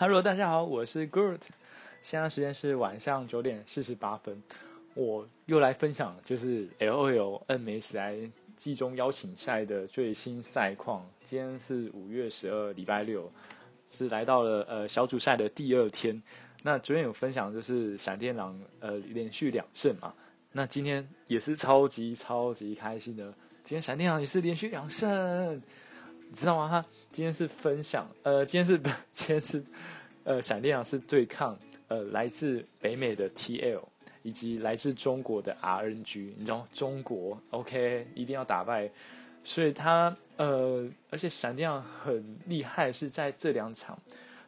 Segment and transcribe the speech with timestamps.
[0.00, 1.40] Hello，大家好，我是 Groot，
[2.00, 4.42] 现在时间是晚上九点四十八分，
[4.94, 11.06] 我又来分享就是 LOL MSI 季中邀请赛的最新赛况。
[11.22, 13.30] 今天是五月十二，礼拜六，
[13.90, 16.22] 是来到了呃小组赛的第二天。
[16.62, 20.14] 那昨天有分享就是闪电狼呃连续两胜嘛，
[20.52, 23.24] 那今天也是超级超级开心的，
[23.62, 25.60] 今天闪电狼也是连续两胜。
[26.32, 26.68] 你知道吗？
[26.70, 28.78] 他今天是分享，呃，今天是
[29.12, 29.64] 今天是，
[30.22, 33.82] 呃，闪电狼是对抗呃来自北美的 TL
[34.22, 36.32] 以及来自中国的 RNG。
[36.38, 38.88] 你知道中国 OK 一定要打败，
[39.42, 44.00] 所以他呃，而且闪电狼很厉害，是在这两场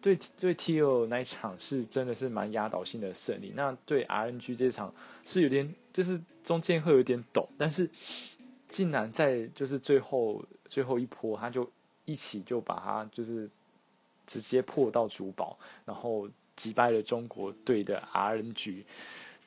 [0.00, 3.52] 对对 TL 那一场是真的是蛮压倒性的胜利。
[3.54, 4.92] 那对 RNG 这场
[5.24, 7.88] 是有点就是中间会有点抖，但是
[8.66, 10.44] 竟然在就是最后。
[10.70, 11.66] 最后一波，他就
[12.08, 13.48] 一起就把他就是
[14.26, 16.26] 直接破到主堡，然后
[16.56, 18.82] 击败了中国队的 RNG。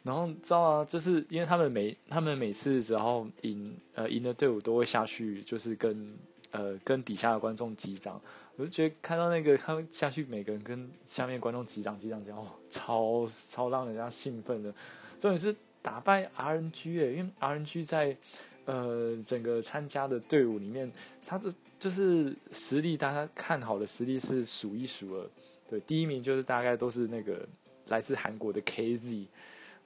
[0.03, 6.15] 然后知道啊，就是因为他们每他们每次只要赢呃赢的队伍都会下去，就是跟
[6.51, 8.21] 呃跟底下的观众击掌。
[8.57, 14.71] 我就觉得看到那个他们下去，每个人跟下面观众击掌击掌这样，哦，超超让人家兴奋的。
[15.19, 18.15] 重点是打败 RNG 诶，因为 RNG 在。
[18.65, 20.89] 呃，整个参加的队伍里面，
[21.25, 25.27] 他的就是实力，大家看好的实力是数一数二。
[25.67, 27.43] 对，第一名就是大概都是那个
[27.87, 29.25] 来自韩国的 KZ，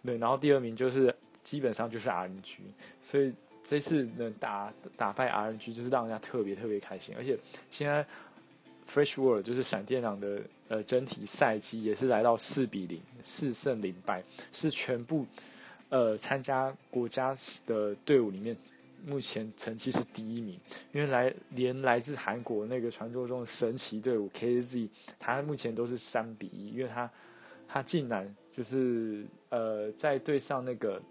[0.04, 2.58] 对，然后第二名就是基本上就是 RNG，
[3.02, 3.32] 所以
[3.64, 7.16] 这次能打打败 RNG，就是让人家特别特别开心。
[7.18, 7.38] 而且
[7.72, 8.06] 现在
[8.92, 15.26] Fresh World 就是闪电狼的呃整体赛季也是来到四比零，四胜零败，是全部。
[15.90, 18.58] 呃，参加国家的队伍里面，
[19.06, 20.60] 目前成绩是第一名。
[20.92, 26.72] 因为来连来自韩国那个传说中的神奇队伍 KZ，他目前都是三比一。
[26.72, 27.10] 因为他
[27.68, 31.02] 他竟然就是呃，在对上那个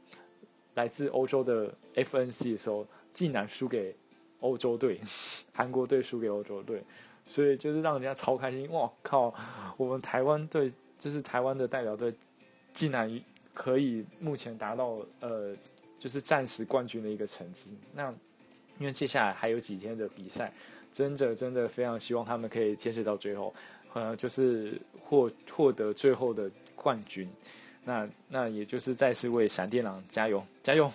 [0.75, 3.95] 来自欧洲的 FNC 的时候，竟然输给
[4.41, 5.01] 欧洲队，
[5.55, 6.83] 韩国队输给欧洲队，
[7.25, 8.69] 所以就是让人家超开心。
[8.73, 9.33] 哇靠！
[9.77, 12.13] 我们台湾队就是台湾的代表队，
[12.73, 13.09] 竟然。
[13.55, 15.55] 可以目前达到呃，
[15.99, 17.71] 就是暂时冠军的一个成绩。
[17.95, 18.13] 那
[18.79, 20.53] 因为接下来还有几天的比赛，
[20.93, 23.55] 真的真的非常希望他们可以坚持到最后，
[23.93, 27.31] 呃，就是获获得最后的冠军。
[27.85, 30.93] 那那也就是再次为闪电狼加油加油。